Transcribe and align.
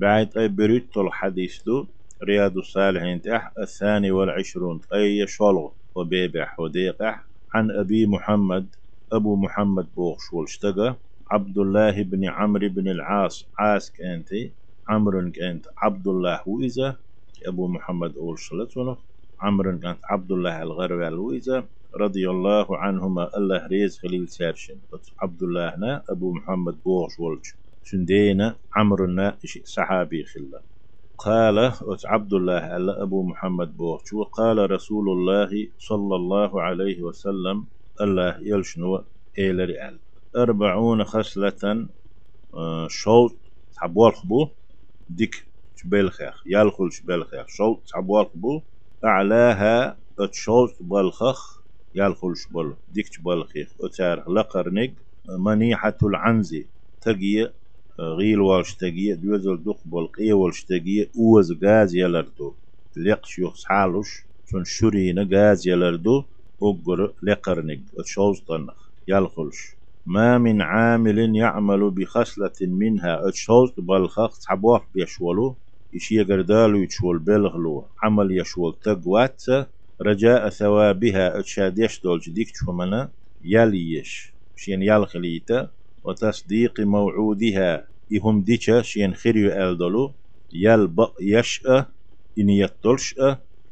بعد 0.00 0.38
أي 0.38 0.48
بريت 0.48 0.96
الحديث 0.96 1.62
دو 1.62 1.86
رياض 2.24 2.56
الصالحين 2.58 3.22
تح 3.22 3.52
الثاني 3.58 4.10
والعشرون 4.10 4.80
أي 4.94 5.26
شلغ 5.26 5.70
وبيبح 5.94 6.60
وديقح 6.60 7.24
عن 7.54 7.70
أبي 7.70 8.06
محمد 8.06 8.66
أبو 9.12 9.36
محمد 9.36 9.94
بوغش 9.94 10.32
والشتقى 10.32 10.96
عبد 11.30 11.58
الله 11.58 12.02
بن 12.02 12.24
عمرو 12.28 12.68
بن 12.68 12.88
العاص 12.88 13.48
عاس 13.58 13.92
كانتي 13.92 14.52
عمرو 14.88 15.30
كانت 15.30 15.66
عبد 15.78 16.06
الله 16.08 16.40
وإذا 16.48 16.96
أبو 17.46 17.68
محمد 17.68 18.16
أول 18.16 18.38
شلتونه 18.38 18.96
عمرو 19.40 19.78
كانت 19.78 19.98
عبد 20.04 20.32
الله 20.32 20.62
الغروي 20.62 21.08
الويزة 21.08 21.64
رضي 21.96 22.30
الله 22.30 22.78
عنهما 22.78 23.36
الله 23.36 23.66
ريز 23.66 23.98
خليل 23.98 24.28
سارشن 24.28 24.78
عبد 25.22 25.42
الله 25.42 25.76
نا 25.76 26.02
أبو 26.10 26.32
محمد 26.32 26.82
بوغش 26.82 27.20
ولج 27.20 27.46
شندينا 27.82 28.56
عمرو 28.76 29.06
نا 29.06 29.38
صحابي 29.64 30.24
خلا. 30.24 30.60
قال 31.18 31.72
عبد 32.04 32.32
الله 32.32 32.76
ألا 32.76 33.02
أبو 33.02 33.22
محمد 33.22 33.76
بوغش 33.76 34.12
وقال 34.12 34.70
رسول 34.70 35.08
الله 35.08 35.68
صلى 35.78 36.16
الله 36.16 36.62
عليه 36.62 37.02
وسلم 37.02 37.66
الله 38.00 38.38
يلشنو 38.40 39.04
إيلر 39.38 39.70
أل 39.88 39.98
أربعون 40.36 41.04
خصلة 41.04 41.88
آه، 42.54 42.88
شوط 42.88 43.36
تعبوال 43.76 44.14
خبو 44.14 44.48
ديك 45.10 45.46
شبالخيخ 45.76 46.42
يالخل 46.46 46.92
شبالخيخ 46.92 47.46
شوط 47.48 47.82
تعبوال 47.92 48.26
خبو 48.26 48.62
أعلاها 49.04 49.98
اتشوط 50.18 50.70
بالخخ 50.80 51.62
يالخل 51.94 52.36
شبال 52.36 52.76
ديك 52.88 53.20
بالخيخ 53.24 53.74
أتار 53.80 54.30
لقرنق 54.32 54.92
منيحة 55.38 55.98
العنزي 56.02 56.66
تقي 57.00 57.52
غيل 58.00 58.40
والش 58.40 58.74
تقي 58.74 59.14
دوزل 59.14 59.62
دق 59.64 59.80
بالقية 59.84 60.32
والش 60.32 60.64
تقي 60.64 61.10
أوز 61.18 61.64
غاز 61.64 61.94
يلردو 61.94 62.56
لقش 62.96 63.38
يخ 63.38 63.64
حالوش 63.64 64.26
شون 64.50 64.64
شورينا 64.64 65.28
غاز 65.32 65.68
يلردو 65.68 66.24
أقر 66.62 67.14
لقرنق 67.22 67.80
اتشوز 67.98 68.40
طنخ 68.40 68.90
يالخلش. 69.08 69.76
ما 70.06 70.38
من 70.38 70.62
عامل 70.62 71.36
يعمل 71.36 71.90
بخصلة 71.90 72.52
منها 72.60 73.28
اتشوز 73.28 73.70
بالخخ 73.78 74.38
تعبوح 74.38 74.88
بيشولو 74.94 75.56
إشي 75.94 76.14
يقردالو 76.14 76.82
يتشول 76.82 77.18
بلغلو. 77.18 77.88
عمل 78.02 78.40
يشول 78.40 78.78
تقوات 78.82 79.42
رجاء 80.02 80.48
ثوابها 80.48 81.38
أتشاديش 81.38 82.00
دول 82.02 82.20
جديك 82.20 82.48
شمنا 82.54 83.12
يليش 83.44 84.34
شين 84.56 84.82
يالخليتا 84.82 85.70
وتصديق 86.04 86.80
موعودها. 86.80 87.88
إهم 88.16 88.42
ديشا 88.42 88.82
شين 88.82 89.14
خيريو 89.14 89.50
ألدولو. 89.52 90.14
يلبق 90.52 91.12
يشأ 91.20 91.86
إن 92.38 92.48
يطلش 92.48 93.14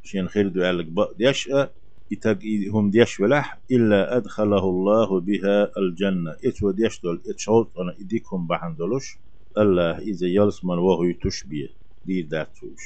شين 0.02 0.28
خيردو 0.28 0.62
ألق 0.70 0.86
بق 0.88 1.10
يشأ 1.20 1.70
إتاق 2.12 2.38
هم 2.72 2.90
ديش 2.90 3.20
ولح 3.20 3.60
إلا 3.70 4.16
أدخله 4.16 4.64
الله 4.70 5.20
بها 5.20 5.70
الجنة. 5.78 6.36
إتو 6.44 6.70
ديش 6.70 7.00
دول 7.02 7.22
إتشوط 7.28 7.78
أنا 7.78 7.92
إديكم 8.00 8.46
بحندلوش 8.46 9.18
الله 9.58 9.98
إذا 9.98 10.26
يلسمن 10.26 10.78
وهو 10.78 11.04
يتشبيه 11.04 11.68
دي 12.04 12.22
داتوش 12.22 12.82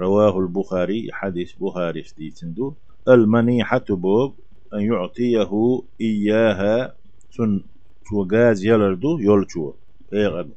رواه 0.00 0.38
البخاري 0.38 1.08
حديث 1.12 1.52
بخاري 1.60 2.04
ديتندو 2.18 2.74
المنيحة 3.08 3.84
بوب 3.90 4.40
أن 4.74 4.80
يعطيه 4.80 5.82
إياها 6.00 6.96
سن 7.30 7.64
توغاز 8.08 8.64
يلردو 8.64 9.18
يلچو 9.18 9.72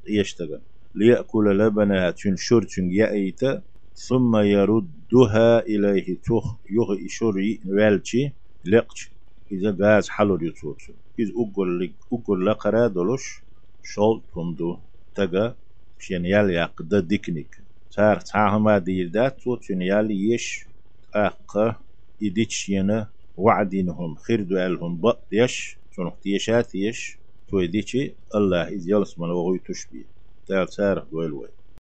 يشتغل 0.09 0.61
ليأكل 0.95 1.45
لبنها 1.59 2.11
تنشر 2.11 2.61
تن 2.63 2.91
يأيت 2.91 3.41
ثم 4.07 4.35
يردها 4.35 5.59
إليه 5.59 6.21
تخ 6.27 6.45
يغ 6.77 7.05
إشوري 7.05 7.61
والشي 7.65 8.31
لقش 8.65 9.11
إذا 9.51 9.77
غاز 9.81 10.09
حلو 10.09 10.35
يتوت 10.41 10.81
إذ 11.19 11.29
أقول 11.41 11.79
لك 11.79 11.93
أقول 12.13 12.45
لك 12.47 12.65
رادلوش 12.65 13.43
شول 13.83 14.23
تندو. 14.33 14.79
تغا 15.15 15.55
شين 15.99 16.25
يال 16.25 16.49
يقد 16.49 17.07
ديكنيك. 17.07 17.55
تار 17.91 18.19
تاهما 18.19 18.77
دير 18.77 19.07
دات 19.07 19.39
توتن 19.41 19.81
يال 19.81 20.11
يش 20.33 20.67
أق 21.15 21.57
إديتش 22.23 22.69
ينا 22.69 23.09
وعدينهم 23.37 24.15
خيردو 24.15 24.57
ألهم 24.57 24.97
بق 25.01 25.19
يش 25.31 25.79
شنو 25.91 26.09
تيشات 26.21 26.75
يش. 26.75 27.26
تو 27.49 27.59
إديتشي 27.59 28.15
الله 28.35 28.67
إذ 28.67 28.89
يلس 28.89 29.19
من 29.19 29.29
وغوي 29.29 29.59
تشبيه 29.59 30.05
تار 30.47 30.65
تار 30.65 30.99
دويل 30.99 31.31
وي 31.33 31.49